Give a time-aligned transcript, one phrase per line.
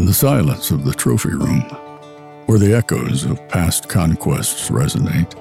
[0.00, 1.60] In the silence of the trophy room,
[2.46, 5.34] where the echoes of past conquests resonate,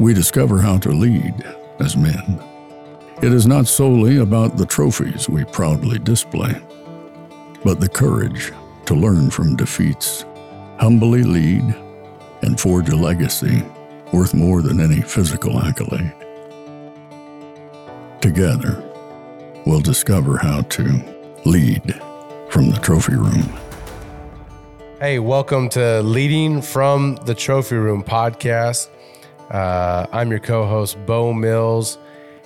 [0.00, 1.34] we discover how to lead
[1.78, 2.42] as men.
[3.22, 6.58] It is not solely about the trophies we proudly display,
[7.62, 8.52] but the courage
[8.86, 10.24] to learn from defeats,
[10.80, 11.76] humbly lead,
[12.40, 13.62] and forge a legacy
[14.14, 16.14] worth more than any physical accolade.
[18.22, 18.82] Together,
[19.66, 21.02] we'll discover how to
[21.44, 22.00] lead
[22.50, 23.52] from the trophy room.
[25.00, 28.88] Hey, welcome to Leading from the Trophy Room podcast.
[29.50, 31.98] Uh, I'm your co host, Beau Mills,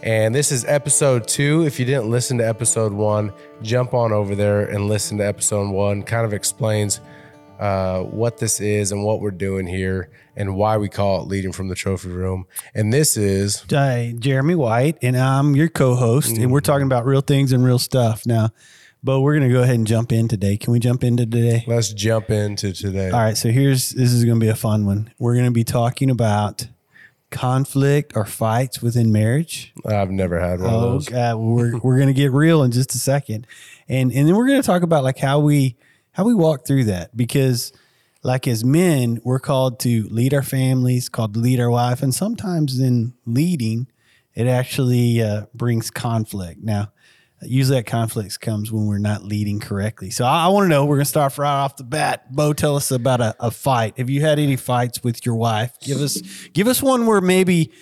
[0.02, 1.64] and this is episode two.
[1.64, 5.70] If you didn't listen to episode one, jump on over there and listen to episode
[5.70, 6.02] one.
[6.02, 7.00] Kind of explains
[7.60, 11.52] uh, what this is and what we're doing here and why we call it Leading
[11.52, 12.46] from the Trophy Room.
[12.74, 17.20] And this is Hi, Jeremy White, and I'm your co-host, and we're talking about real
[17.20, 18.26] things and real stuff.
[18.26, 18.50] Now,
[19.04, 20.56] Beau, we're gonna go ahead and jump in today.
[20.56, 21.64] Can we jump into today?
[21.66, 23.10] let's jump into today.
[23.10, 23.36] All right.
[23.36, 25.12] So here's this is gonna be a fun one.
[25.18, 26.68] We're gonna be talking about
[27.30, 29.72] conflict or fights within marriage.
[29.84, 31.08] I've never had one of Oh, those.
[31.08, 33.48] God, we're we're gonna get real in just a second,
[33.88, 35.76] and and then we're gonna talk about like how we
[36.12, 37.72] how we walk through that because
[38.22, 42.14] like as men we're called to lead our families, called to lead our wife, and
[42.14, 43.88] sometimes in leading
[44.36, 46.62] it actually uh, brings conflict.
[46.62, 46.91] Now,
[47.42, 50.10] usually that conflict comes when we're not leading correctly.
[50.10, 50.84] So I, I want to know.
[50.84, 52.34] We're gonna start right off the bat.
[52.34, 53.98] Beau, tell us about a, a fight.
[53.98, 55.78] Have you had any fights with your wife?
[55.80, 56.20] Give us
[56.52, 57.72] give us one where maybe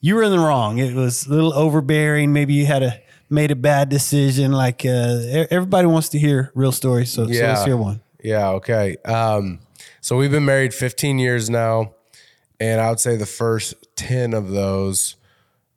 [0.00, 0.78] you were in the wrong.
[0.78, 2.32] It was a little overbearing.
[2.32, 4.52] Maybe you had a made a bad decision.
[4.52, 8.02] Like uh, everybody wants to hear real stories, so, so let's hear one.
[8.22, 8.96] Yeah, okay.
[9.04, 9.60] Um,
[10.00, 11.94] so we've been married 15 years now,
[12.58, 15.16] and I would say the first 10 of those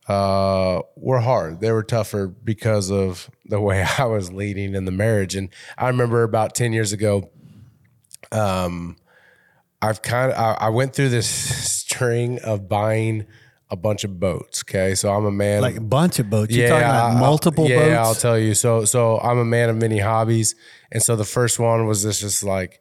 [0.08, 1.62] uh, were hard.
[1.62, 5.36] They were tougher because of the way I was leading in the marriage.
[5.36, 7.30] And I remember about 10 years ago,
[8.32, 8.98] um,
[9.82, 13.26] I've kind of I, I went through this string of buying
[13.70, 14.64] a bunch of boats.
[14.64, 16.56] Okay, so I'm a man Like a bunch of boats.
[16.56, 17.98] You're talking I'll- multiple yeah, boats.
[17.98, 18.54] I'll tell you.
[18.54, 20.56] So so I'm a man of many hobbies,
[20.92, 22.80] and so the first one was this just like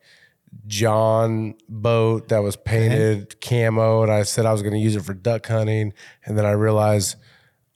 [0.67, 5.05] John boat that was painted camo, and I said I was going to use it
[5.05, 5.93] for duck hunting,
[6.25, 7.17] and then I realized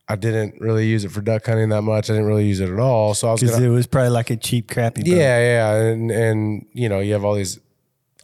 [0.09, 2.09] I didn't really use it for duck hunting that much.
[2.11, 3.15] I didn't really use it at all.
[3.15, 5.03] So I was because it was probably like a cheap, crappy.
[5.03, 5.09] boat.
[5.11, 7.59] yeah, yeah, and and you know you have all these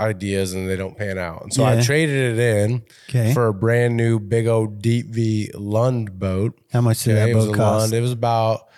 [0.01, 3.33] ideas and they don't pan out, and so I traded it in Okay.
[3.35, 6.59] for a brand new big old deep V Lund boat.
[6.73, 7.81] How much did that it was boat a cost?
[7.83, 7.93] Lund.
[7.95, 8.69] It was about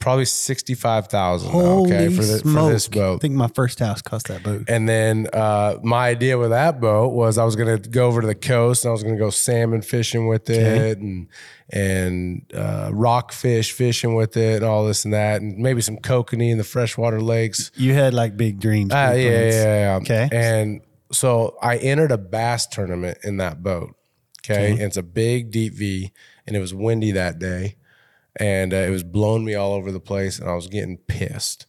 [0.00, 1.54] probably sixty five thousand.
[1.54, 3.16] Okay, for, the, for this boat.
[3.16, 4.64] I think my first house cost that boat.
[4.68, 8.20] And then uh, my idea with that boat was I was going to go over
[8.20, 10.90] to the coast and I was going to go salmon fishing with Okay.
[10.90, 11.28] it and
[11.68, 16.50] and uh, rockfish fishing with it and all this and that and maybe some kokanee
[16.50, 17.70] in the freshwater lakes.
[17.76, 18.92] You had like big dreams.
[18.92, 19.96] Uh, big yeah, yeah, yeah.
[19.96, 20.28] Okay.
[20.32, 20.80] And
[21.12, 23.94] so I entered a bass tournament in that boat.
[24.42, 24.72] Okay.
[24.72, 26.12] And it's a big deep V,
[26.46, 27.76] and it was windy that day,
[28.40, 31.66] and uh, it was blowing me all over the place, and I was getting pissed.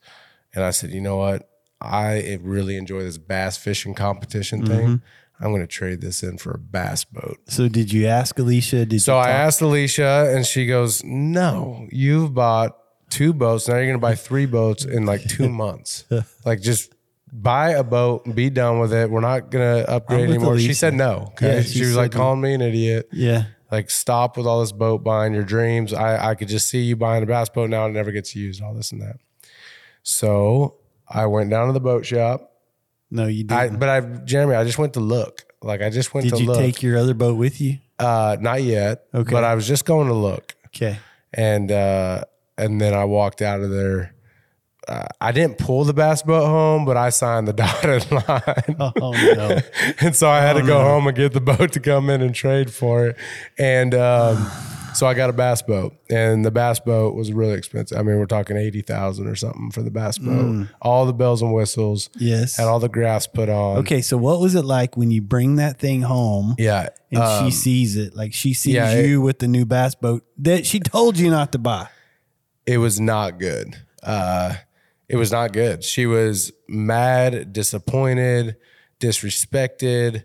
[0.55, 1.47] And I said, you know what?
[1.79, 4.73] I really enjoy this bass fishing competition Mm-hmm.
[4.75, 5.01] thing.
[5.39, 7.37] I'm going to trade this in for a bass boat.
[7.47, 8.85] So did you ask Alicia?
[8.85, 12.77] Did So I asked Alicia, and she goes, "No, you've bought
[13.09, 13.67] two boats.
[13.67, 16.05] Now you're going to buy three boats in like two months.
[16.45, 16.93] like just
[17.33, 19.09] buy a boat and be done with it.
[19.09, 21.29] We're not going to upgrade anymore." She said no.
[21.31, 23.09] Okay, Yeah, she, she was like calling me an idiot.
[23.11, 23.45] Yeah.
[23.71, 25.33] Like stop with all this boat buying.
[25.33, 25.93] Your dreams.
[25.93, 27.85] I I could just see you buying a bass boat now.
[27.85, 28.61] and It never gets used.
[28.61, 29.17] All this and that.
[30.03, 30.75] So
[31.07, 32.51] I went down to the boat shop.
[33.09, 33.75] No, you didn't.
[33.75, 35.43] I but I Jeremy, I just went to look.
[35.61, 36.57] Like I just went did to you look.
[36.57, 37.77] take your other boat with you?
[37.99, 39.05] uh, not yet.
[39.13, 39.31] Okay.
[39.31, 40.97] But I was just going to look Okay.
[41.33, 42.23] and uh,
[42.57, 44.15] and then I walked out of there.
[44.91, 49.12] Uh, I didn't pull the bass boat home, but I signed the dotted line, Oh
[49.35, 49.59] no.
[50.00, 50.84] and so I had to go no.
[50.84, 53.18] home and get the boat to come in and trade for it.
[53.57, 54.51] And um,
[54.94, 57.97] so I got a bass boat, and the bass boat was really expensive.
[57.97, 60.68] I mean, we're talking eighty thousand or something for the bass boat.
[60.81, 62.57] All the bells and whistles, yes.
[62.57, 63.77] had all the grass put on.
[63.77, 67.45] Okay, so what was it like when you bring that thing home yeah, and um,
[67.45, 68.13] she sees it?
[68.13, 71.30] Like she sees yeah, it- you with the new bass boat that she told you
[71.30, 71.88] not to buy.
[72.65, 73.77] it was not good.
[74.04, 74.56] Uh,
[75.12, 75.84] it was not good.
[75.84, 78.56] She was mad, disappointed,
[79.00, 80.24] disrespected,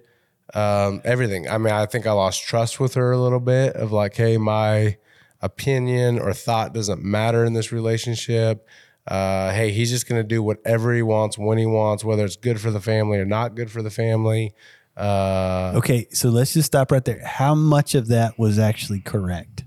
[0.54, 1.48] um, everything.
[1.48, 4.36] I mean, I think I lost trust with her a little bit of like, hey,
[4.38, 4.96] my
[5.42, 8.66] opinion or thought doesn't matter in this relationship.
[9.06, 12.36] Uh, hey, he's just going to do whatever he wants when he wants, whether it's
[12.36, 14.52] good for the family or not good for the family.
[14.96, 17.22] Uh, Okay, so let's just stop right there.
[17.24, 19.64] How much of that was actually correct?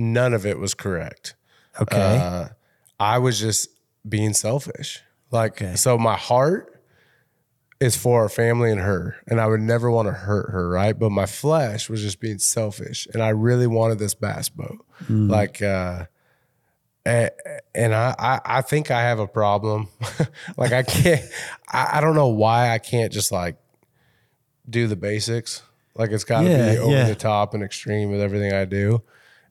[0.00, 1.34] none of it was correct.
[1.80, 2.18] Okay.
[2.18, 2.48] Uh,
[3.00, 3.68] I was just
[4.06, 5.02] being selfish.
[5.30, 5.76] Like, Okay.
[5.76, 6.74] so my heart
[7.80, 10.98] is for our family and her, and I would never want to hurt her, right?
[10.98, 14.84] But my flesh was just being selfish, and I really wanted this bass boat.
[15.08, 16.06] Like, uh,
[17.04, 19.88] and I, I, I think I have a problem.
[20.56, 21.22] like, I can't,
[21.72, 23.56] I, I don't know why I can't just like
[24.68, 25.62] do the basics.
[25.94, 27.04] Like, it's got to Yeah, be over yeah.
[27.06, 29.02] the top and extreme with everything I do.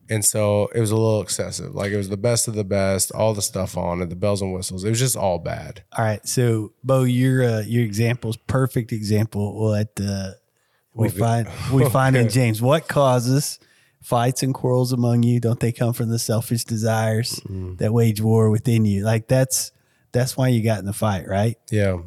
[0.09, 1.75] And so it was a little excessive.
[1.75, 4.41] Like it was the best of the best, all the stuff on it, the bells
[4.41, 4.83] and whistles.
[4.83, 5.83] It was just all bad.
[5.97, 9.59] All right, so Beau, your uh, your example is perfect example.
[9.59, 10.31] What uh,
[10.93, 12.61] we find we find in James.
[12.61, 13.59] What causes
[14.01, 15.39] fights and quarrels among you?
[15.39, 17.41] Don't they come from the selfish desires
[17.77, 19.03] that wage war within you?
[19.03, 19.71] Like that's
[20.11, 21.57] that's why you got in the fight, right?
[21.69, 21.99] Yeah.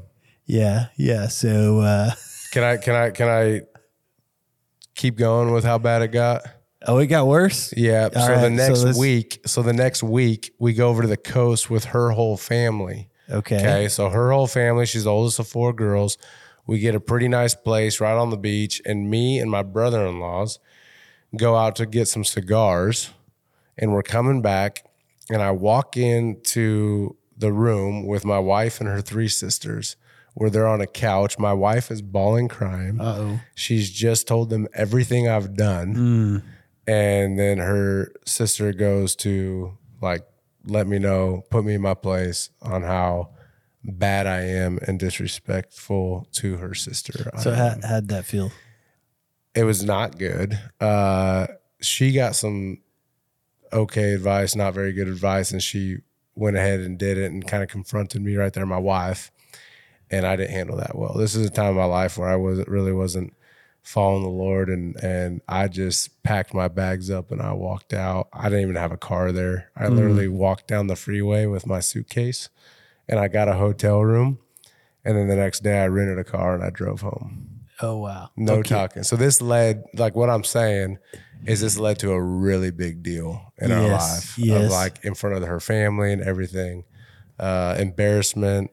[0.47, 1.29] Yeah, yeah.
[1.29, 2.11] So uh,
[2.51, 3.61] Can I can I can I
[4.97, 6.43] keep going with how bad it got?
[6.87, 7.73] Oh, it got worse.
[7.77, 8.09] Yeah.
[8.15, 11.09] All so right, the next let's- week, so the next week we go over to
[11.09, 13.09] the coast with her whole family.
[13.31, 13.57] Okay.
[13.59, 13.89] Okay.
[13.89, 16.19] So her whole family, she's the oldest of four girls.
[16.67, 20.07] We get a pretty nice place right on the beach, and me and my brother
[20.07, 20.59] in laws
[21.37, 23.11] go out to get some cigars,
[23.79, 24.85] and we're coming back,
[25.31, 29.97] and I walk into the room with my wife and her three sisters,
[30.35, 31.39] where they're on a couch.
[31.39, 33.01] My wife is bawling, crying.
[33.01, 33.41] Uh oh.
[33.55, 36.43] She's just told them everything I've done.
[36.91, 40.27] And then her sister goes to like
[40.65, 43.31] let me know, put me in my place on how
[43.83, 47.31] bad I am and disrespectful to her sister.
[47.39, 47.83] So how, am.
[47.83, 48.51] how'd that feel?
[49.55, 50.59] it was not good.
[50.81, 51.47] Uh,
[51.81, 52.79] she got some
[53.73, 55.99] okay advice, not very good advice, and she
[56.35, 59.31] went ahead and did it and kind of confronted me right there, my wife,
[60.11, 61.15] and I didn't handle that well.
[61.15, 63.35] This is a time in my life where I wasn't really wasn't
[63.83, 68.29] following the Lord, and and I just packed my bags up and I walked out.
[68.33, 69.71] I didn't even have a car there.
[69.77, 72.49] I literally walked down the freeway with my suitcase,
[73.09, 74.39] and I got a hotel room,
[75.05, 77.61] and then the next day I rented a car and I drove home.
[77.83, 78.31] Oh wow.
[78.37, 78.69] No Okay.
[78.69, 79.03] talking.
[79.03, 80.99] So this led, like what I'm saying,
[81.47, 84.65] is this led to a really big deal in our life, yes.
[84.65, 86.85] of like in front of her family and everything,
[87.39, 88.71] uh, embarrassment,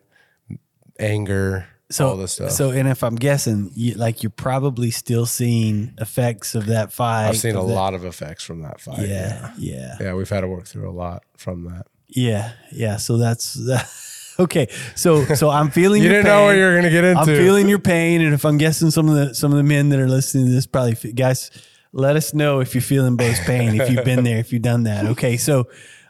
[1.00, 2.52] anger, So, all this stuff.
[2.52, 7.30] so, and if I'm guessing, you, like you're probably still seeing effects of that fight.
[7.30, 9.08] I've seen a that- lot of effects from that fight.
[9.08, 11.88] Yeah, yeah, yeah, we've had to work through a lot from that.
[12.10, 12.98] yeah, yeah.
[12.98, 13.58] So that's
[14.40, 14.68] okay.
[14.96, 16.04] So, so I'm feeling.
[16.04, 16.60] You didn't know what pain.
[16.60, 17.20] you were gonna get into.
[17.22, 19.88] I'm feeling your pain, and if I'm guessing some of the some of the men
[19.90, 21.52] that are listening to this probably guys,
[21.94, 24.84] let us know if you're feeling Beau's pain, if you've been there, if you've done
[24.84, 25.06] that.
[25.06, 25.62] Okay, so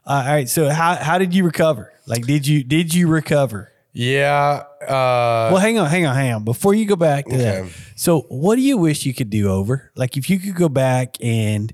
[0.08, 1.94] uh, all right, so how how did you recover?
[2.08, 3.72] Like, did you did you recover?
[3.98, 4.64] Yeah.
[4.82, 6.44] Uh, Well, hang on, hang on, hang on.
[6.44, 9.92] Before you go back to that, so what do you wish you could do over?
[9.96, 11.74] Like, if you could go back and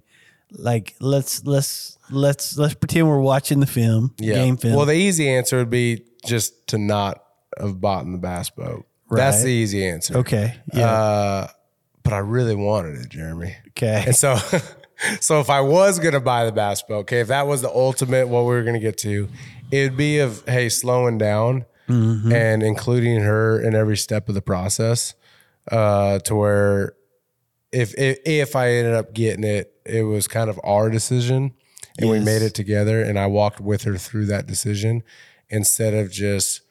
[0.52, 4.36] like let's let's let's let's pretend we're watching the film, yeah.
[4.36, 4.76] game film.
[4.76, 7.24] Well, the easy answer would be just to not
[7.60, 8.86] have bought in the bass boat.
[9.10, 9.18] Right.
[9.18, 10.20] That's the easy answer.
[10.20, 11.48] okay, yeah, Uh,
[12.04, 13.56] but I really wanted it, Jeremy.
[13.70, 14.38] okay, And so,
[15.20, 18.30] so if I was gonna buy the bass boat, okay, if that was the ultimate,
[18.30, 19.28] what we were gonna get to,
[19.72, 22.32] it'd be of hey, slowing down Mm-hmm.
[22.32, 25.16] and including her in every step of the process,
[25.72, 26.94] uh, to where
[27.72, 31.54] if, if if I ended up getting it, it was kind of our decision,
[31.98, 35.04] and we made it together, and I walked with her through that decision
[35.50, 36.62] instead of just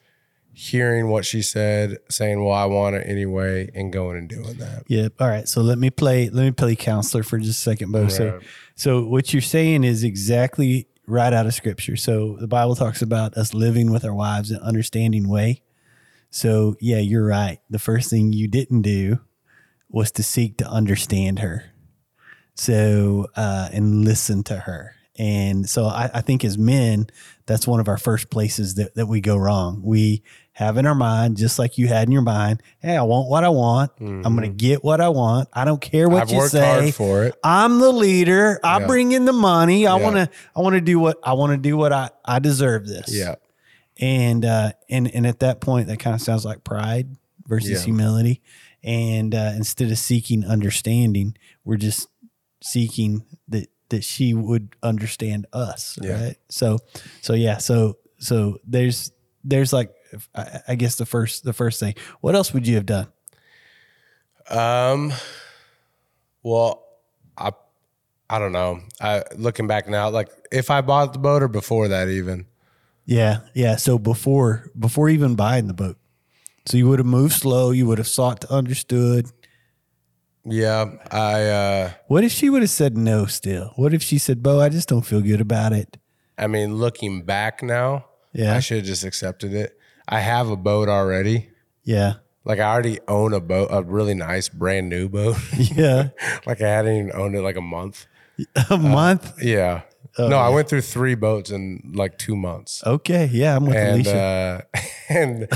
[0.53, 4.83] hearing what she said, saying, "Well, I want it anyway," and going and doing that.
[4.87, 5.09] yeah.
[5.19, 8.07] All right, so let me play let me play counselor for just a second, Beau.
[8.07, 8.39] So,
[8.75, 11.95] so what you're saying is exactly right out of scripture.
[11.97, 15.61] So the Bible talks about us living with our wives in an understanding way.
[16.29, 17.59] So yeah, you're right.
[17.69, 19.19] The first thing you didn't do
[19.89, 21.65] was to seek to understand her.
[22.55, 24.95] So uh, and listen to her.
[25.17, 27.07] And so I, I think as men,
[27.45, 29.81] that's one of our first places that, that we go wrong.
[29.83, 30.23] We
[30.53, 33.43] have in our mind, just like you had in your mind, hey, I want what
[33.43, 33.91] I want.
[33.99, 35.49] I'm going to get what I want.
[35.51, 36.91] I don't care what I've you say.
[36.91, 37.35] for it.
[37.43, 38.59] I'm the leader.
[38.63, 38.87] I Yeah.
[38.87, 39.87] bring in the money.
[39.87, 40.03] I Yeah.
[40.03, 40.29] want to.
[40.55, 41.75] I want to do what I want to do.
[41.75, 43.09] What I I deserve this.
[43.11, 43.35] Yeah.
[43.99, 47.15] And uh, and and at that point, that kind of sounds like pride
[47.47, 47.79] versus Yeah.
[47.85, 48.41] humility.
[48.83, 51.35] And uh, instead of seeking understanding,
[51.65, 52.07] we're just
[52.61, 55.97] seeking that that she would understand us.
[56.01, 56.25] Yeah.
[56.25, 56.37] Right.
[56.49, 56.79] So
[57.21, 57.59] so yeah.
[57.59, 59.11] So so there's
[59.43, 59.93] there's like
[60.35, 61.93] I, I guess the first the first thing.
[62.21, 63.07] What else would you have done?
[64.49, 65.13] Um.
[66.41, 66.83] Well,
[67.37, 67.51] I
[68.29, 68.79] I don't know.
[68.99, 72.47] I looking back now, like if I bought the boat or before that, even.
[73.05, 73.75] Yeah, yeah.
[73.75, 75.97] So before before even buying the boat,
[76.65, 77.69] so you would have moved slow.
[77.69, 79.29] You would have sought to understood.
[80.45, 81.43] Yeah, I.
[81.45, 83.25] uh What if she would have said no?
[83.25, 85.97] Still, what if she said, "Beau, I just don't feel good about it."
[86.37, 88.55] I mean, looking back now, Yeah.
[88.55, 89.77] I should have just accepted it.
[90.07, 91.49] I have a boat already.
[91.83, 92.15] Yeah.
[92.43, 95.37] Like I already own a boat, a really nice brand new boat.
[95.57, 96.09] Yeah.
[96.45, 98.05] like I hadn't even owned it like a month.
[98.69, 99.41] a month.
[99.41, 99.81] Yeah.
[100.17, 102.83] Oh, no, I went through three boats in like two months.
[102.85, 103.29] Okay.
[103.31, 103.55] Yeah.
[103.55, 104.65] I'm with and Alicia.
[104.73, 105.47] uh, and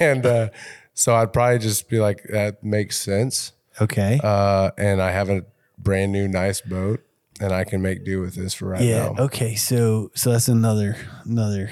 [0.00, 0.48] and uh,
[0.94, 3.52] so I'd probably just be like, that makes sense.
[3.80, 4.20] Okay.
[4.22, 5.44] Uh, and I have a
[5.78, 7.00] brand new nice boat,
[7.40, 9.08] and I can make do with this for right yeah.
[9.08, 9.24] now.
[9.24, 9.54] Okay.
[9.54, 11.70] So so that's another another.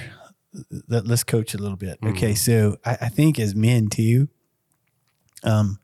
[0.88, 2.00] That, let's coach a little bit.
[2.00, 2.16] Mm-hmm.
[2.16, 2.34] Okay.
[2.34, 4.28] So I, I think as men too,
[5.42, 5.80] um,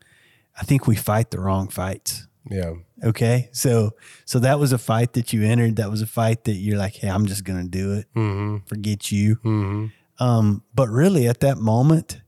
[0.57, 2.27] I think we fight the wrong fights.
[2.49, 2.73] Yeah,
[3.03, 3.49] Okay.
[3.51, 3.91] So
[4.25, 5.77] so that was a fight that you entered.
[5.77, 8.07] That was a fight that you're like, hey, I'm just gonna do it.
[8.15, 8.65] mm-hmm.
[8.65, 9.35] Forget you.
[9.37, 10.23] Mm-hmm.
[10.23, 12.21] Um, but really at that moment,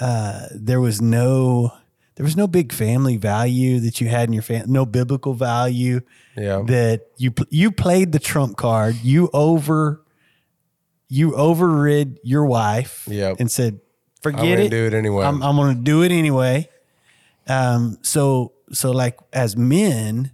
[0.00, 1.72] uh, there was no
[2.16, 6.00] there was no big family value that you had in your family, no biblical value
[6.36, 8.96] yeah, that you you played the trump card.
[9.02, 10.02] You over
[11.08, 13.36] you overrid your wife Yep.
[13.38, 13.74] and said,
[14.24, 14.70] I'm "Forget it.
[14.70, 15.24] do it anyway.
[15.24, 16.68] I'm, I'm going to do it anyway."
[17.48, 20.32] Um, so so like as men,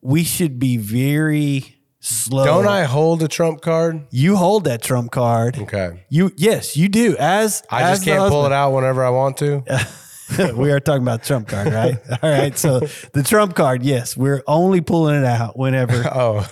[0.00, 2.44] we should be very slow.
[2.44, 4.06] Don't I hold a trump card?
[4.10, 5.58] You hold that trump card.
[5.58, 7.16] Okay, You yes, you do.
[7.18, 9.62] As I as just can't pull it out whenever I want to.
[10.54, 11.98] we are talking about trump card, right?
[12.22, 12.56] All right.
[12.58, 12.80] So
[13.12, 16.46] the trump card, yes, we're only pulling it out whenever Oh,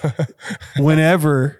[0.77, 1.59] whenever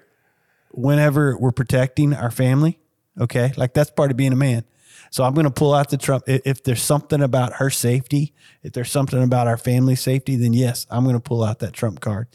[0.71, 2.79] whenever we're protecting our family
[3.21, 4.65] okay like that's part of being a man
[5.11, 8.73] so i'm going to pull out the trump if there's something about her safety if
[8.73, 12.01] there's something about our family safety then yes i'm going to pull out that trump
[12.01, 12.27] card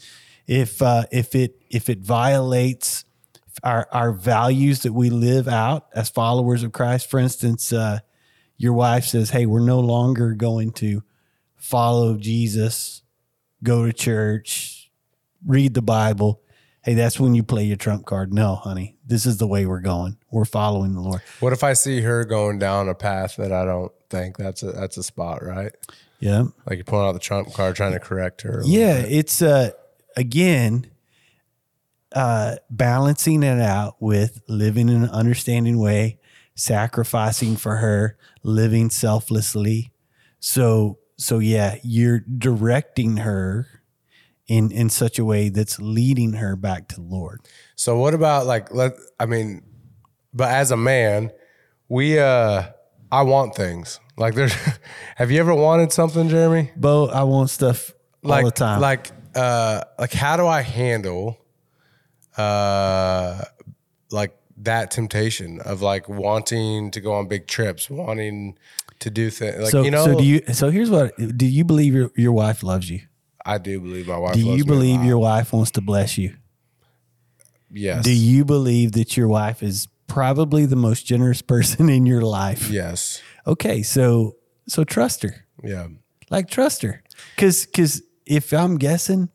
[0.46, 3.04] if uh, if it if it violates
[3.64, 7.98] our our values that we live out as followers of christ for instance uh,
[8.58, 11.02] your wife says hey we're no longer going to
[11.56, 13.02] follow jesus
[13.62, 14.90] go to church
[15.46, 16.42] read the bible
[16.88, 18.32] hey, that's when you play your trump card.
[18.32, 20.16] No, honey, this is the way we're going.
[20.30, 21.20] We're following the Lord.
[21.40, 24.72] what if I see her going down a path that I don't think that's a
[24.72, 25.72] that's a spot, right?
[26.18, 26.44] Yeah.
[26.66, 28.62] Like you're pulling out the trump card, trying to correct her.
[28.64, 28.96] Yeah.
[28.98, 29.70] It's, uh,
[30.16, 30.90] again,
[32.12, 36.18] uh, balancing it out with living in an understanding way,
[36.58, 39.92] sacrificing for her, living selflessly.
[40.40, 43.66] So, so yeah, you're directing her
[44.48, 47.40] in, in such a way that's leading her back to the Lord.
[47.76, 49.62] So what about like let I mean,
[50.34, 51.30] but as a man,
[51.88, 52.64] we uh
[53.10, 54.00] I want things.
[54.16, 54.54] Like there's
[55.16, 56.72] have you ever wanted something, Jeremy?
[56.76, 58.80] Beau, I want stuff Like all the time.
[58.80, 61.38] like uh like how do I handle
[62.36, 63.42] uh
[64.10, 68.58] like that temptation of like wanting to go on big trips, wanting
[69.00, 70.42] to do things like so, you know so do you?
[70.52, 73.00] So here's what: Do you believe your your wife loves you?
[73.44, 76.36] I do believe my wife Do loves you believe your wife wants to bless you?
[77.70, 78.04] Yes.
[78.04, 82.68] Do you believe that your wife is probably the most generous person in your life?
[82.70, 83.22] Yes.
[83.46, 84.36] Okay, so
[84.66, 85.46] so trust her.
[85.62, 85.88] Yeah.
[86.30, 87.02] Like trust her.
[87.36, 89.30] Cuz cuz if I'm guessing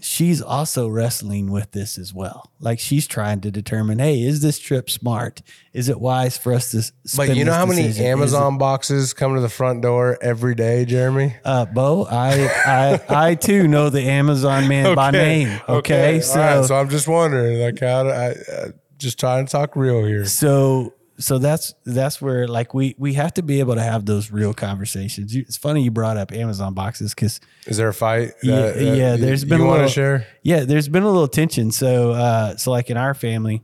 [0.00, 2.50] she's also wrestling with this as well.
[2.60, 5.42] Like she's trying to determine, hey, is this trip smart?
[5.72, 8.04] Is it wise for us to spend But you know how many decision?
[8.04, 11.36] Is Amazon boxes come to the front door every day, Jeremy?
[11.44, 15.60] Uh, Beau, I, I, I too know the Amazon man by name.
[15.68, 16.24] Okay, right.
[16.24, 20.04] so, so I'm just wondering, like, how do I uh, just trying to talk real
[20.04, 20.24] here?
[20.26, 24.30] so, so that's that's where like we we have to be able to have those
[24.32, 25.34] real conversations.
[25.34, 28.32] You, it's funny you brought up Amazon boxes because Is there a fight?
[28.42, 30.26] Yeah, that- that yeah, there's been You a little- share?
[30.42, 31.70] yeah, there's been a little tension.
[31.70, 33.62] So, uh, so like in our family,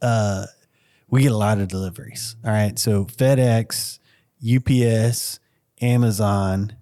[0.00, 0.46] uh,
[1.08, 2.36] we get a lot of deliveries.
[2.44, 3.98] All right, so FedEx,
[4.44, 5.38] UPS,
[5.80, 6.76] Amazon.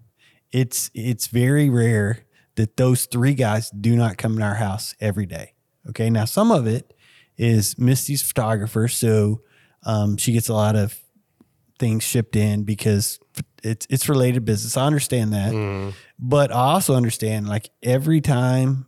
[0.53, 2.25] It's it's very rare
[2.57, 5.55] that those three guys do not come in our house every day.
[5.91, 6.93] Okay, now some of it
[7.37, 9.41] is Misty's photographer, so
[9.85, 10.99] um, she gets a lot of
[11.79, 13.19] things shipped in because
[13.63, 14.77] it's it's related business.
[14.77, 18.87] I understand that, but I also understand like every time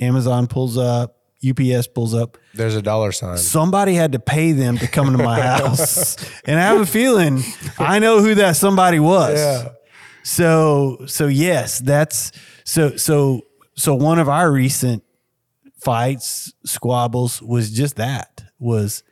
[0.00, 1.16] Amazon pulls up,
[1.48, 3.36] UPS pulls up, There's a dollar sign.
[3.38, 7.42] somebody had to pay them to come into my house, and I have a feeling
[7.78, 9.38] I know who that somebody was.
[9.38, 9.68] Yeah.
[10.24, 12.32] So so yes, that's
[12.64, 13.42] so so
[13.76, 15.04] so one of our recent
[15.80, 19.02] fights, squabbles was just that was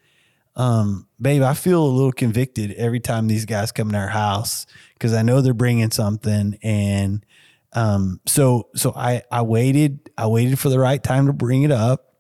[0.57, 4.67] um babe, I feel a little convicted every time these guys come in our house
[4.95, 7.25] because I know they're bringing something and
[7.73, 11.73] um so so I I waited I waited for the right time to bring it
[11.73, 12.15] up.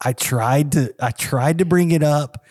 [0.00, 2.44] I tried to I tried to bring it up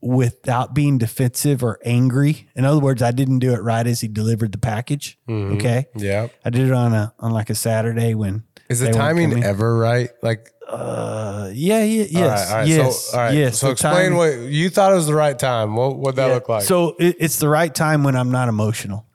[0.00, 2.48] without being defensive or angry.
[2.54, 5.18] In other words, I didn't do it right as he delivered the package.
[5.28, 5.86] Okay.
[5.96, 6.28] Yeah.
[6.44, 10.10] I did it on a on like a Saturday when Is the timing ever right?
[10.22, 12.66] Like Uh, yeah, yeah, yes, All right, all right.
[12.68, 13.34] yes, so, all right.
[13.34, 13.58] yes.
[13.58, 15.76] So explain time- what you thought it was the right time.
[15.76, 16.62] What would that Yeah, look like?
[16.62, 19.06] So it, it's the right time when I'm not emotional.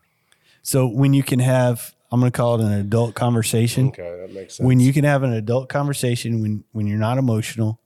[0.63, 3.87] So when you can have, I'm going to call it an adult conversation.
[3.87, 4.65] okay, that makes sense.
[4.65, 7.81] When you can have an adult conversation when when you're not emotional,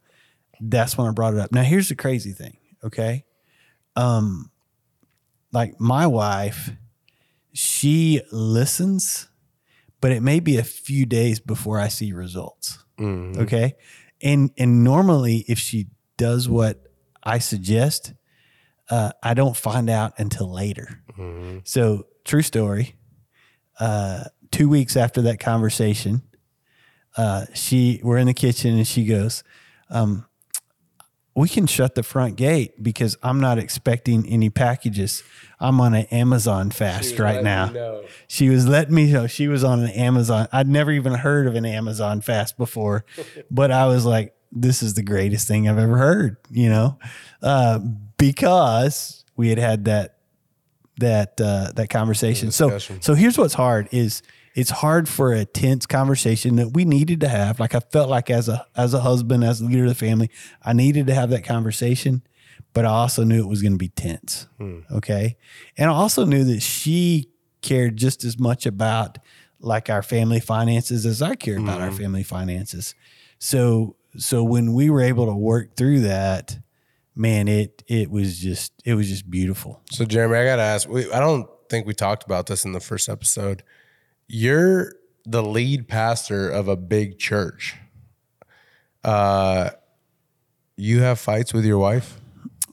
[0.61, 1.51] that's when I brought it up.
[1.51, 3.25] Now here's the crazy thing, okay?
[3.95, 4.51] Um
[5.51, 6.69] like my wife,
[7.53, 9.29] she listens,
[10.01, 12.79] but it may be a few days before I see results.
[12.99, 13.37] Mhm.
[13.37, 13.75] Okay.
[14.21, 15.87] And and normally if she
[16.17, 16.81] does what
[17.23, 18.13] I suggest,
[18.89, 21.01] uh, I don't find out until later.
[21.17, 21.67] Mhm.
[21.67, 22.95] So true story.
[23.79, 26.21] Uh, two weeks after that conversation,
[27.17, 29.43] uh, she we're in the kitchen and she goes,
[29.89, 30.25] um,
[31.35, 35.23] "We can shut the front gate because I'm not expecting any packages.
[35.59, 39.81] I'm on an Amazon fast right now." She was letting me know she was on
[39.81, 40.47] an Amazon.
[40.51, 43.05] I'd never even heard of an Amazon fast before,
[43.51, 46.97] but I was like, this is the greatest thing I've ever heard, you know,
[47.41, 47.79] uh,
[48.17, 50.17] because we had had that
[50.97, 52.51] that uh, that conversation.
[52.51, 52.69] So
[53.01, 54.21] so here's what's hard is
[54.55, 57.59] it's hard for a tense conversation that we needed to have.
[57.59, 60.31] Like I felt like as a as a husband, as a leader of the family,
[60.63, 62.23] I needed to have that conversation,
[62.73, 64.47] but I also knew it was going to be tense.
[64.57, 64.79] Hmm.
[64.89, 65.35] Okay,
[65.77, 67.29] and I also knew that she
[67.61, 69.19] cared just as much about
[69.59, 71.97] like our family finances as I cared about our mm-hmm.
[71.97, 72.95] family finances.
[73.39, 76.57] So so when we were able to work through that,
[77.13, 79.81] man, it it was just it was just beautiful.
[79.91, 80.87] So Jeremy, I gotta ask.
[80.87, 83.63] We, I don't think we talked about this in the first episode.
[84.27, 84.93] You're
[85.25, 87.75] the lead pastor of a big church.
[89.03, 89.71] Uh,
[90.77, 92.19] you have fights with your wife.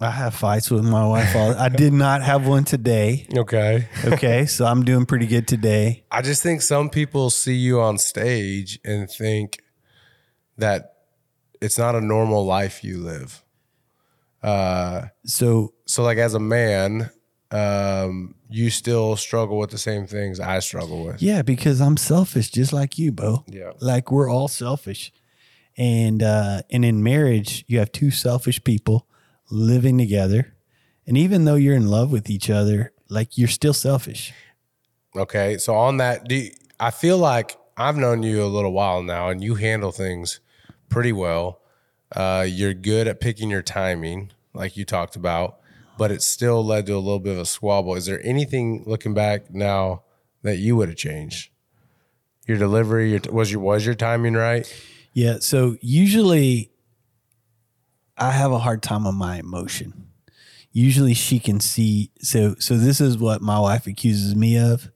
[0.01, 1.37] I have fights with my wife.
[1.37, 3.27] I did not have one today.
[3.37, 3.87] Okay.
[4.05, 6.05] Okay, so I'm doing pretty good today.
[6.11, 9.63] I just think some people see you on stage and think
[10.59, 10.95] that
[11.61, 13.45] it's not a normal life you live.
[14.43, 17.11] Uh, So so like as a man,
[17.53, 21.23] um, you still struggle with the same things I struggle with.
[21.23, 23.45] yeah, because I'm selfish, just like you, Beau.
[23.47, 23.73] Yeah.
[23.81, 25.13] like we're all selfish,
[25.77, 29.07] and uh, and in marriage, you have two selfish people
[29.51, 30.55] living together,
[31.07, 34.33] and even though you're in love with each other, like you're still selfish.
[35.15, 39.03] Okay, so on that, do you, I feel like I've known you a little while
[39.03, 40.41] now, and you handle things
[40.89, 41.61] pretty well.
[42.15, 45.59] Uh, you're good at picking your timing, like you talked about,
[45.99, 47.95] but it still led to a little bit of a squabble.
[47.95, 50.03] Is there anything looking back now
[50.43, 51.51] that you would have changed?
[52.47, 54.67] Your delivery, your, was your was your timing right?
[55.13, 55.39] Yeah.
[55.41, 56.71] So usually
[58.17, 60.09] I have a hard time on my emotion.
[60.73, 64.91] Usually she can see so so this is what my wife accuses me of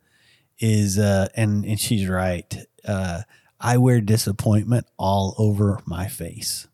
[0.59, 2.57] is uh and and she's right.
[2.87, 3.23] Uh
[3.61, 6.67] I wear disappointment all over my face.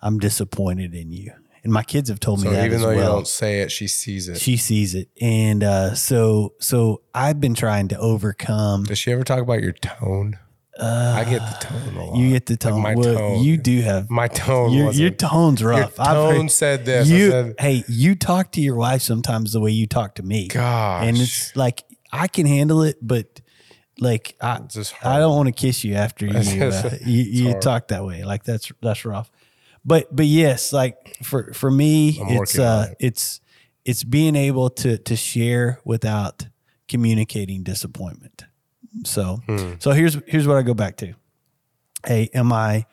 [0.00, 1.32] I'm disappointed in you.
[1.64, 3.88] And my kids have told me So that even though you don't say it, she
[3.88, 4.38] sees it.
[4.38, 5.08] She sees it.
[5.20, 9.72] And uh so so I've been trying to overcome Does she ever talk about your
[9.72, 10.38] tone?
[10.80, 12.16] I get the tone a lot.
[12.16, 12.80] you get the tone.
[12.80, 13.42] my well, tone.
[13.42, 14.72] you do have my tone.
[14.72, 15.98] your, your tone's rough.
[15.98, 17.08] I've tone heard- said this.
[17.08, 20.48] You, said- hey, you talk to your wife sometimes the way you talk to me.
[20.48, 21.04] Gosh.
[21.04, 23.40] And it's like I can handle it, but
[23.98, 27.88] like I, just I don't want to kiss you after you uh, you, you talk
[27.88, 28.22] that way.
[28.22, 29.30] Like that's that's rough.
[29.88, 32.96] But but yes, like for for me, I'm it's uh it.
[33.00, 33.40] it's
[33.84, 36.46] it's being able to to share without
[36.88, 38.44] communicating disappointment.
[39.04, 39.74] So Hmm.
[39.78, 41.14] so here's here's what I go back to.
[42.06, 42.84] Hey, am I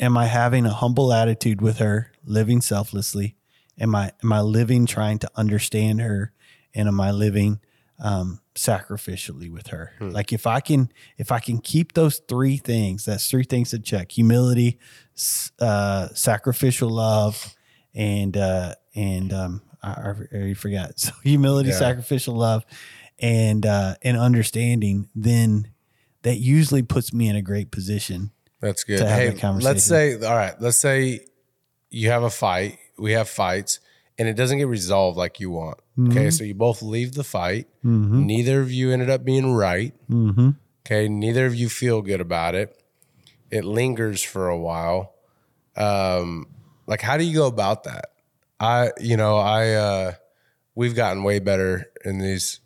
[0.00, 3.36] am I having a humble attitude with her, living selflessly?
[3.78, 6.32] Am I am I living trying to understand her,
[6.74, 7.60] and am I living
[7.98, 9.92] um, sacrificially with her?
[10.00, 13.78] Like if I can if I can keep those three things, that's three things to
[13.78, 14.78] check: humility,
[15.60, 17.54] uh, sacrificial love,
[17.94, 20.92] and uh, and um, I, I already forgot.
[20.98, 21.78] So humility, Yeah.
[21.78, 22.64] sacrificial love,
[23.18, 25.08] and uh, and understanding.
[25.14, 25.68] Then
[26.22, 28.30] that usually puts me in a great position.
[28.60, 28.98] That's good.
[28.98, 29.74] to have hey, that conversation.
[29.74, 31.20] let's say, all right, let's say
[31.90, 32.78] you have a fight.
[32.98, 33.80] We have fights,
[34.18, 35.78] and it doesn't get resolved like you want.
[36.08, 37.68] Okay, so you both leave the fight.
[37.82, 39.94] Neither of you ended up being right.
[40.10, 40.50] Mm-hmm.
[40.86, 42.76] Okay, neither of you feel good about it.
[43.54, 45.14] It lingers for a while.
[45.76, 46.48] Um,
[46.88, 48.06] like, how do you go about that?
[48.58, 50.12] I, you know, I, uh,
[50.74, 52.58] we've gotten way better in these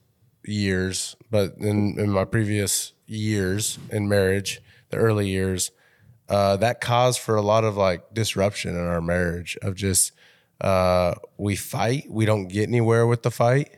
[0.45, 5.73] years, but in, in my previous years in marriage, the early years,
[6.31, 10.13] uh, that caused for a lot of like disruption in our marriage of just,
[10.63, 13.77] uh, we fight, we don't get anywhere with the fight,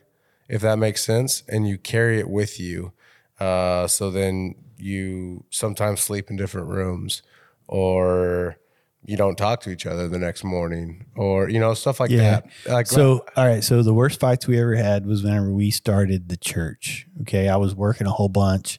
[0.49, 2.93] if that makes sense, and you carry it with you.
[3.41, 7.23] Uh, so then you sometimes sleep in different rooms,
[7.67, 8.57] or
[9.05, 12.41] you don't talk to each other the next morning, or you know stuff like Yeah.
[12.41, 12.47] that.
[12.71, 13.65] Like So, all right.
[13.65, 17.07] So the worst fights we ever had was whenever we started the church.
[17.23, 18.79] Okay, I was working a whole bunch.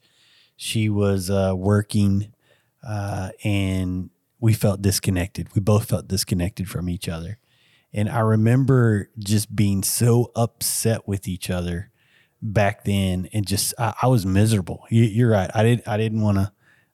[0.56, 2.34] She was uh, working,
[2.88, 5.54] uh, and we felt disconnected.
[5.56, 7.38] We both felt disconnected from each other.
[7.94, 11.91] And I remember just being so upset with each other
[12.42, 14.86] back then, and just I, I was miserable.
[14.90, 15.50] You, you're right.
[15.54, 15.88] I didn't.
[15.88, 16.52] I didn't want to.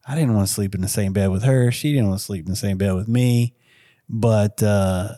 [0.07, 1.71] I didn't want to sleep in the same bed with her.
[1.71, 3.55] She didn't want to sleep in the same bed with me.
[4.09, 5.15] But uh,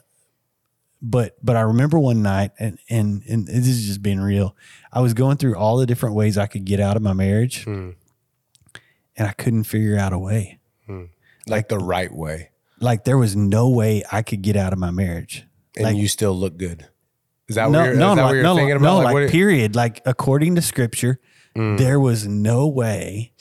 [1.01, 4.55] but but I remember one night, and and and this is just being real.
[4.91, 7.63] I was going through all the different ways I could get out of my marriage,
[7.65, 7.91] Hmm.
[9.15, 10.59] and I couldn't figure out a way.
[11.47, 14.91] like the right way, Like there was no way I could get out of my
[14.91, 15.45] marriage.
[15.75, 16.87] and Like- you still look good.
[17.49, 18.83] Is that no, what you're, no, is that like, what you're no, thinking about?
[18.83, 19.75] no, Like, like, period.
[19.75, 21.19] Like according to scripture,
[21.57, 21.79] Mm.
[21.79, 23.33] there was no way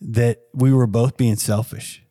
[0.00, 2.02] that we were both being selfish.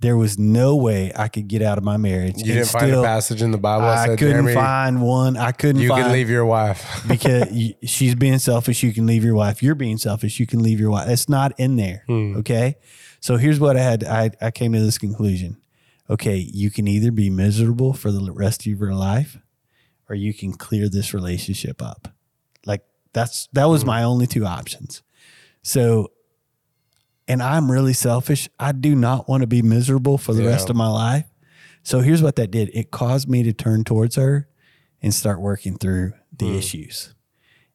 [0.00, 2.34] There was no way I could get out of my marriage.
[2.38, 5.36] you didn't find a passage in the Bible I said, couldn't find one.
[5.38, 6.84] I couldn't you can leave your wife.
[7.08, 7.48] because
[7.84, 8.82] she's being selfish.
[8.82, 9.62] You can leave your wife.
[9.62, 10.38] You're being selfish.
[10.38, 11.08] You can leave your wife.
[11.08, 12.02] It's not in there.
[12.06, 12.36] Hmm.
[12.38, 12.76] Okay.
[13.20, 14.04] So here's what I had.
[14.04, 15.56] I, I came to this conclusion.
[16.10, 16.36] Okay.
[16.36, 19.38] You can either be miserable for the rest of your life
[20.08, 22.08] or you can clear this relationship up.
[22.64, 25.02] Like that's, that was my only two options.
[25.62, 26.12] So,
[27.28, 28.48] and I'm really selfish.
[28.58, 30.50] I do not want to be miserable for the Yeah.
[30.50, 31.24] rest of my life.
[31.82, 32.70] So here's what that did.
[32.74, 34.48] It caused me to turn towards her
[35.02, 36.54] and start working through the Hmm.
[36.58, 37.14] issues.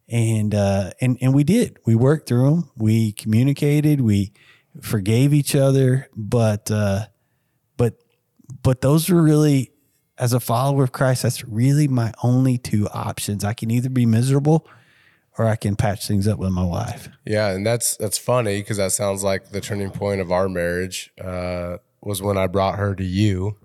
[0.10, 1.80] And uh, and and we did.
[1.86, 2.72] We worked through them.
[2.76, 4.02] We communicated.
[4.02, 4.34] We
[4.82, 6.10] forgave each other.
[6.16, 7.06] But uh,
[7.78, 7.98] but
[8.62, 9.72] but those were really,
[10.22, 13.44] as a follower of Christ, that's really my only two options.
[13.44, 14.68] I can either be miserable,
[15.38, 17.10] or I can patch things up with my wife.
[17.26, 21.12] Yeah, and that's that's funny because that sounds like the turning point of our marriage
[21.20, 23.58] uh, was when I brought her to you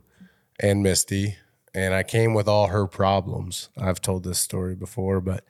[0.59, 1.37] and Misty,
[1.75, 3.69] and I came with all her problems.
[3.77, 5.45] I've told this story before, but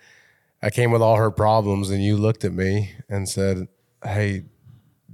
[0.60, 3.68] I came with all her problems, and you looked at me and said,
[4.02, 4.46] "Hey,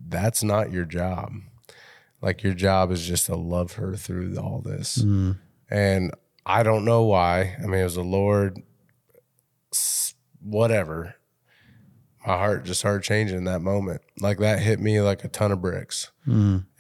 [0.09, 1.33] that's not your job.
[2.23, 5.05] Like your job is just to love her through all this."
[5.73, 6.13] And
[6.45, 7.57] I don't know why.
[7.59, 8.61] I mean, it was the Lord,
[10.41, 11.15] whatever
[12.27, 14.01] my heart just started changing in that moment.
[14.21, 16.11] Like that hit me like a ton of bricks.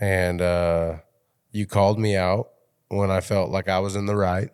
[0.00, 0.98] And uh,
[1.50, 2.50] you called me out
[2.88, 4.50] when I felt like I was in the right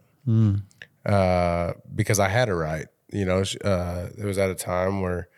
[1.05, 2.87] uh, because I had a right.
[3.13, 5.29] You know, uh, it was at a time where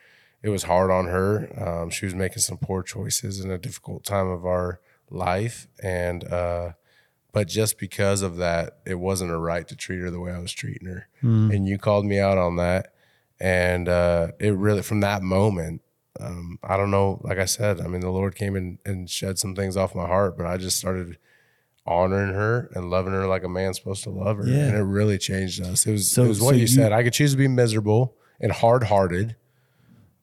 [0.42, 1.48] it was hard on her.
[1.60, 5.66] Um, she was making some poor choices in a difficult time of our life.
[5.82, 6.72] And, uh,
[7.32, 10.38] but just because of that, it wasn't a right to treat her the way I
[10.38, 11.08] was treating her.
[11.22, 12.92] And you called me out on that.
[13.40, 15.82] And uh, it really, from that moment,
[16.18, 19.38] um, I don't know, like I said, I mean, the Lord came in and shed
[19.38, 21.16] some things off my heart, but I just started
[21.86, 24.46] honoring her and loving her like a man's supposed to love her.
[24.46, 24.66] Yeah.
[24.66, 25.86] And it really changed us.
[25.86, 26.92] It was, So- it was what so you, you- said.
[26.92, 29.36] I could choose to be miserable and hard hearted,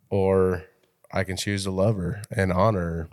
[0.09, 0.63] or
[1.11, 3.09] I can choose to love her and honor her.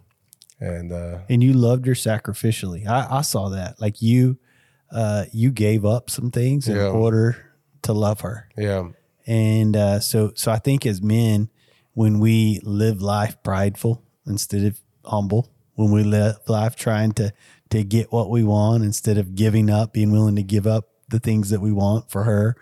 [0.61, 2.87] And uh, and you loved her sacrificially.
[2.87, 3.81] I, I saw that.
[3.81, 4.39] Like you,
[4.91, 6.89] uh, you gave up some things in Yeah.
[6.89, 7.37] order
[7.83, 8.49] to love her.
[8.57, 8.89] yeah,
[9.27, 11.51] And uh, so, so I think as men,
[11.93, 17.33] when we live life prideful instead of humble, when we live life trying to
[17.71, 21.19] to get what we want instead of giving up, being willing to give up the
[21.19, 22.57] things that we want for her,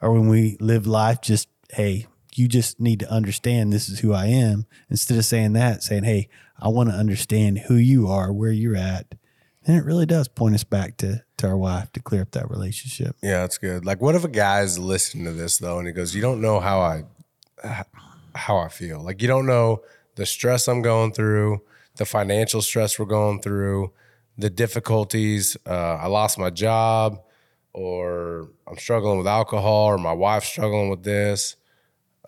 [0.00, 4.12] or when we live life just hey, you just need to understand this is who
[4.12, 4.66] I am.
[4.88, 6.28] Instead of saying that, saying hey,
[6.62, 9.14] I want to understand who you are, where you're at.
[9.66, 12.48] And it really does point us back to to our wife to clear up that
[12.48, 13.16] relationship.
[13.20, 13.84] yeah, that's good.
[13.84, 16.60] Like, what if a guy's listening to this though, and he goes, "You don't know
[16.60, 17.04] how I,
[18.34, 19.02] how I feel.
[19.02, 19.82] Like, you don't know
[20.14, 21.60] the stress I'm going through,
[21.96, 23.92] the financial stress we're going through,
[24.38, 25.56] the difficulties.
[25.66, 27.20] Uh, I lost my job,
[27.72, 31.56] or I'm struggling with alcohol, or my wife's struggling with this.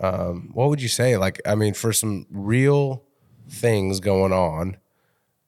[0.00, 1.16] Um, what would you say?
[1.16, 3.04] Like, I mean, for some real
[3.48, 4.76] things going on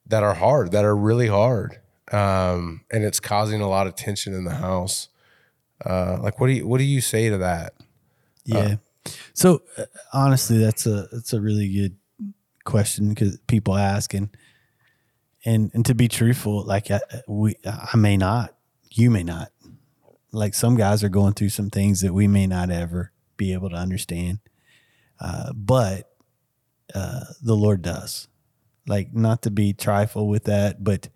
[0.06, 1.80] that are hard, that are really hard,
[2.12, 5.08] um, and it's causing a lot of tension in the house.
[5.84, 7.74] Uh, like, what do you what do you say to that?
[8.44, 8.76] Yeah.
[9.34, 11.96] so uh, honestly, that's a that's a really good
[12.64, 14.28] question because people ask and
[15.44, 18.54] and and to be truthful, like I, we I may not,
[18.90, 19.50] you may not.
[20.32, 23.70] Like some guys are going through some things that we may not ever be able
[23.70, 24.40] to understand,
[25.20, 26.10] uh, but
[26.94, 28.28] uh, the Lord does.
[28.86, 31.08] Like not to be trifle with that, but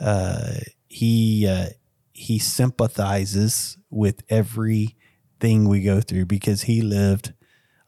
[0.00, 0.52] uh,
[0.88, 1.66] he uh,
[2.12, 7.34] he sympathizes with everything we go through because he lived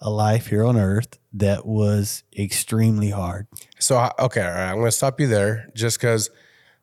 [0.01, 3.47] a life here on earth that was extremely hard.
[3.79, 6.29] So, okay, all right, I'm going to stop you there just because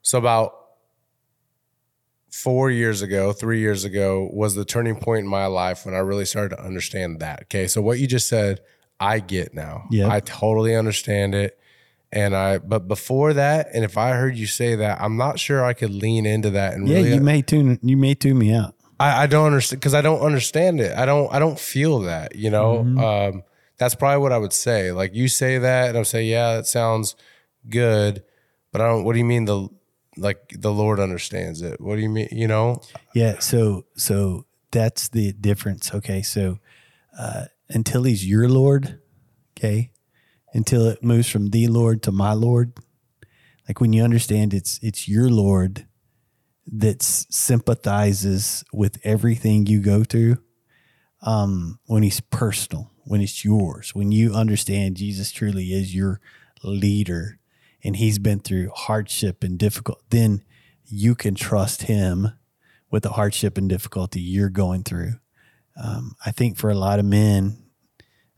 [0.01, 0.53] So about
[2.31, 5.99] four years ago, three years ago, was the turning point in my life when I
[5.99, 7.43] really started to understand that.
[7.43, 7.67] Okay.
[7.67, 8.61] So what you just said,
[8.99, 9.85] I get now.
[9.89, 10.09] Yeah.
[10.11, 11.57] I totally understand it.
[12.11, 15.63] And I, but before that, and if I heard you say that, I'm not sure
[15.63, 18.51] I could lean into that and Yeah, really, you may tune you may tune me
[18.53, 18.73] out.
[18.99, 20.97] I, I don't understand because I don't understand it.
[20.97, 22.99] I don't, I don't feel that, you know, Mm-hmm.
[22.99, 23.43] um,
[23.77, 24.91] that's probably what I would say.
[24.91, 27.15] Like you say that and I'll say, yeah, that sounds
[27.69, 28.23] good,
[28.71, 29.69] but I don't, what do you mean the,
[30.17, 31.79] like the Lord understands it?
[31.79, 32.27] What do you mean?
[32.31, 32.81] You know,
[33.13, 35.93] Yeah, so so that's the difference.
[35.93, 36.59] Okay, so
[37.17, 38.99] uh, until he's your Lord,
[39.57, 39.91] okay,
[40.53, 42.73] until it moves from the Lord to my Lord,
[43.67, 45.85] like when you understand it's it's your Lord
[46.71, 50.37] that sympathizes with everything you go through.
[51.21, 56.21] Um, when he's personal, when it's yours, when you understand Jesus truly is your
[56.63, 57.39] leader,
[57.83, 60.43] and he's been through hardship and difficult, then
[60.85, 62.29] you can trust him
[62.89, 65.13] with the hardship and difficulty you're going through.
[65.81, 67.57] Um, I think for a lot of men,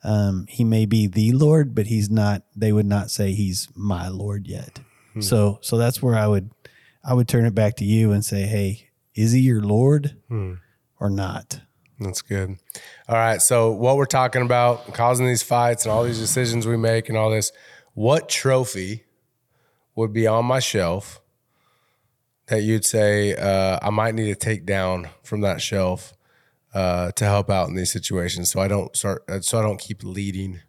[0.04, 2.44] um, he may be the Lord, but he's not.
[2.56, 4.80] They would not say he's my Lord yet.
[5.20, 6.52] So, so that's where I would,
[7.04, 10.16] I would turn it back to you and say, hey, is he your Lord
[11.00, 11.60] or not?
[12.00, 12.58] That's good.
[13.10, 13.42] All right.
[13.42, 17.18] So, what we're talking about, causing these fights and all these decisions we make and
[17.18, 17.52] all this,
[17.94, 19.04] what trophy
[19.96, 21.20] would be on my shelf
[22.48, 26.14] that you'd say uh, I might need to take down from that shelf
[26.74, 29.80] uh, to help out in these situations, so I don't start, uh, so I don't
[29.80, 30.62] keep leading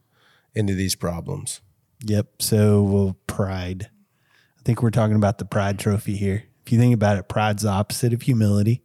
[0.54, 1.60] into these problems.
[2.04, 2.26] Yep.
[2.40, 3.90] So, well, pride.
[4.58, 6.44] I think we're talking about the pride trophy here.
[6.66, 8.82] If you think about it, pride's the opposite of humility.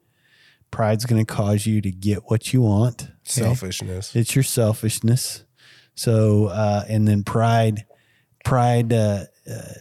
[0.72, 3.04] Pride's going to cause you to get what you want.
[3.04, 3.12] okay?
[3.24, 4.16] Selfishness.
[4.16, 5.44] It's your selfishness.
[5.96, 7.86] So, uh, and then pride,
[8.44, 9.74] pride uh, uh,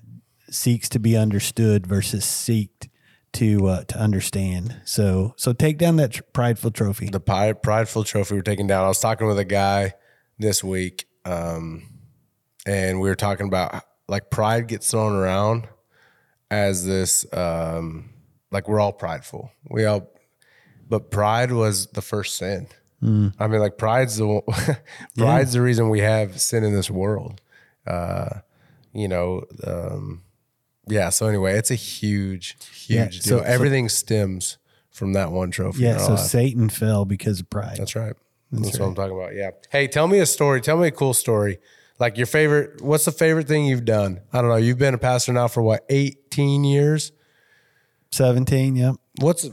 [0.49, 2.90] seeks to be understood versus seek
[3.37, 4.81] to uh, to understand.
[4.85, 7.09] So, so take down that tr- prideful trophy.
[7.09, 8.85] the pride, prideful trophy we're taking down.
[8.85, 9.94] I was talking with a guy
[10.38, 11.87] this week, um,
[12.66, 15.68] and we were talking about like pride gets thrown around
[16.51, 18.11] as this, um,
[18.51, 19.51] like we're all prideful.
[19.68, 20.09] We all,
[20.88, 22.68] but pride was the first sin.
[23.38, 24.40] I mean, like pride's the
[25.18, 27.40] pride's the reason we have sin in this world.
[27.87, 28.40] Uh,
[28.94, 30.22] you know, um,
[30.88, 31.09] yeah.
[31.11, 33.20] So anyway, it's a huge, huge Yeah, deal.
[33.22, 34.59] so- so- Everything stems
[34.90, 35.85] from that one trophy.
[35.85, 35.94] in Yeah.
[35.94, 36.20] our So life.
[36.20, 37.77] Satan fell because of pride.
[37.79, 38.14] That's right.
[38.53, 39.35] That's, what I'm talking about.
[39.35, 39.51] Yeah.
[39.70, 40.61] Hey, tell me a story.
[40.61, 41.59] Tell me a cool story.
[41.99, 42.81] Like your favorite.
[42.83, 44.20] What's the favorite thing you've done?
[44.33, 44.57] I don't know.
[44.57, 47.12] You've been a pastor now for what, 18 years?
[48.11, 48.77] Seventeen.
[48.77, 48.94] Yep.
[49.20, 49.49] What's?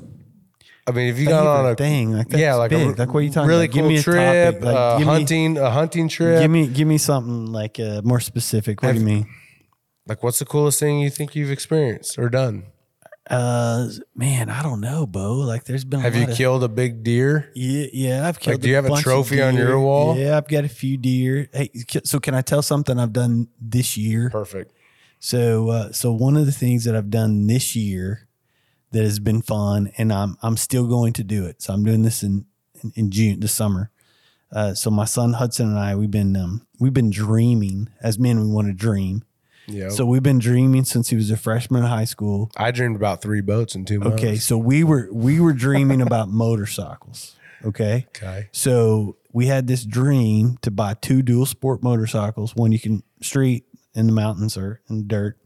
[0.86, 2.82] I mean, if you got on a thing like that's yeah, like big.
[2.82, 3.74] a like what are you talking really about?
[3.74, 6.42] cool give me a trip, uh, give me- hunting, a hunting trip.
[6.42, 8.84] Give me give me something like uh, more specific.
[8.84, 9.28] What do you mean?
[10.08, 12.66] Like, what's the coolest thing you think you've experienced or done?
[13.30, 15.36] Uh, man, I don't know, Beau.
[15.36, 16.02] Like, there's been.
[16.02, 17.50] A Have you of- killed a big deer?
[17.56, 18.60] Yeah, yeah, I've killed.
[18.62, 20.18] do you have a trophy on your wall?
[20.18, 21.48] Yeah, I've got a few deer.
[21.54, 21.70] Hey,
[22.04, 24.30] so can I tell something I've done this year?
[24.30, 24.74] Perfect.
[25.20, 28.28] So, uh, so one of the things that I've done this year
[28.92, 31.62] that has been fun, and I'm I'm still going to do it.
[31.62, 32.46] So I'm doing this in
[32.84, 33.90] in, in June, this summer.
[34.52, 38.42] Uh, so my son Hudson and I, we've been um, we've been dreaming as men.
[38.42, 39.24] We want to dream.
[39.68, 39.90] Yeah.
[39.90, 42.52] So we've been dreaming since he was a freshman in high school.
[42.58, 44.22] I dreamed about three boats in two months.
[44.22, 47.36] Okay, so we were we were dreaming about motorcycles.
[47.64, 48.08] Okay.
[48.10, 48.50] Okay.
[48.52, 53.66] So we had this dream to buy two dual sport motorcycles, one you can street
[53.96, 55.38] in the mountains or in dirt,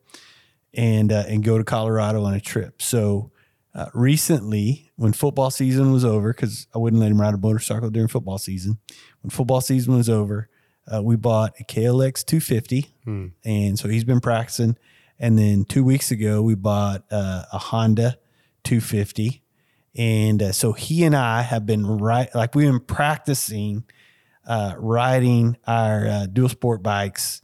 [0.74, 2.82] and uh, and go to Colorado on a trip.
[2.82, 3.32] So
[3.76, 7.92] uh, recently, when football season was over, because I wouldn't let him ride a motorcycle
[7.92, 8.80] during football season.
[9.22, 10.50] When football season was over,
[10.94, 12.94] uh, we bought a KLX 250,
[13.46, 14.78] and so he's been practicing.
[15.20, 18.18] And then two weeks ago, we bought uh, a Honda
[18.64, 19.42] 250.
[19.96, 23.84] And uh, so he and I have been right, like we've been practicing
[24.46, 27.42] uh, riding our uh, dual sport bikes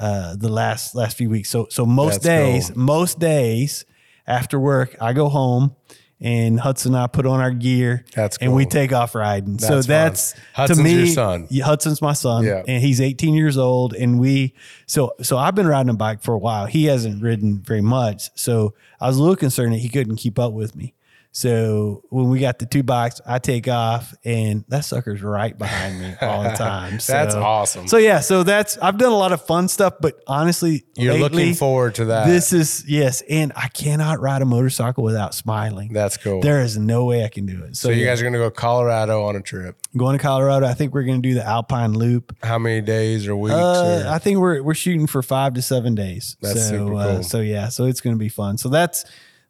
[0.00, 1.50] uh, the last last few weeks.
[1.50, 2.82] So so most That's days, cool.
[2.82, 3.84] most days
[4.26, 5.74] after work, I go home
[6.20, 8.04] and Hudson and I put on our gear.
[8.14, 9.58] That's and we take off riding.
[9.58, 10.42] so That's fun.
[10.54, 10.92] Hudson's to me.
[10.94, 11.48] your son.
[11.62, 12.62] Hudson's my son, Yeah.
[12.66, 13.94] and he's 18 years old.
[13.94, 14.54] And we
[14.86, 16.66] so so I've been riding a bike for a while.
[16.66, 20.38] He hasn't ridden very much, so I was a little concerned that he couldn't keep
[20.38, 20.94] up with me.
[21.36, 26.00] So when we got the two bikes, I take off and that sucker's right behind
[26.00, 26.98] me all the time.
[27.06, 27.88] So, That's awesome.
[27.88, 31.28] So yeah, so that's I've done a lot of fun stuff, but honestly, You're lately,
[31.28, 32.26] looking forward to that.
[32.26, 35.92] This is yes, and I cannot ride a motorcycle without smiling.
[35.92, 36.40] That's cool.
[36.40, 37.76] There is no way I can do it.
[37.76, 39.76] So, so you yeah, guys are gonna go Colorado on a trip.
[39.94, 40.66] going to Colorado.
[40.66, 42.34] I think we're going to do the Alpine Loop.
[42.42, 43.54] How many days or weeks?
[43.54, 44.10] Uh, or?
[44.10, 46.38] I think we're we're shooting for five to seven days.
[46.40, 47.22] That's so, super Uh, cool.
[47.24, 48.56] so yeah, so it's going to be fun.
[48.56, 49.04] So that's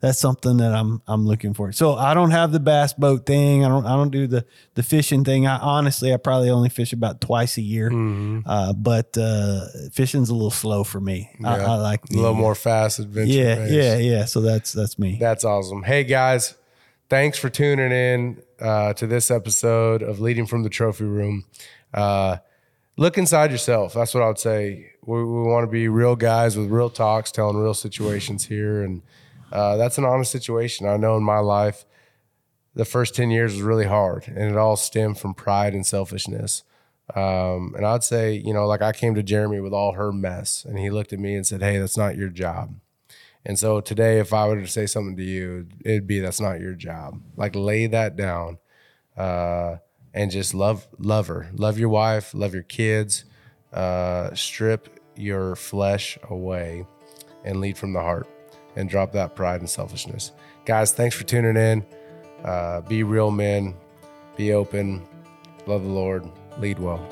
[0.07, 1.73] that's something that I'm I'm looking for.
[1.73, 3.65] So I don't have the bass boat thing.
[3.65, 5.47] I don't I don't do the the fishing thing.
[5.47, 7.91] I honestly I probably only fish about twice a year.
[7.91, 8.43] Mhm.
[8.47, 11.31] Uh, but uh, fishing's a little slow for me.
[11.45, 11.73] I, Yeah.
[11.73, 13.33] I like a little more fast adventure.
[13.33, 13.73] Yeah, pace.
[13.73, 14.25] yeah, yeah.
[14.27, 15.17] So that's that's me.
[15.21, 15.83] That's awesome.
[15.83, 16.55] Hey guys,
[17.11, 21.45] thanks for tuning in uh, to this episode of Leading from the Trophy Room.
[21.93, 22.37] Uh,
[22.97, 23.95] look inside yourself.
[23.95, 24.93] That's what I would say.
[25.05, 29.03] We, we want to be real guys with real talks, telling real situations here, and
[29.53, 30.87] uh, that's an honest situation.
[30.87, 31.85] I know in my life,
[32.75, 36.63] the first ten years was really hard, and it all stemmed from pride and selfishness.
[37.15, 40.65] Um, and I'd say, you know, like I came to Jeremy with all her mess,
[40.65, 42.75] and he looked at me and said, "Hey, that's not your job."
[43.45, 46.61] And so today, if I were to say something to you, it'd be that's not
[46.61, 47.21] your job.
[47.37, 48.59] Like lay that down,
[49.17, 49.77] uh,
[50.13, 53.25] and just love love her, love your wife, love your kids,
[53.73, 56.87] uh, strip your flesh away,
[57.45, 58.27] and lead from the heart,
[58.77, 60.33] and drop that pride and selfishness.
[60.65, 61.85] Guys, thanks for tuning in.
[62.45, 63.75] Uh, be real men,
[64.37, 65.07] be open,
[65.67, 67.05] love the Lord, lead well.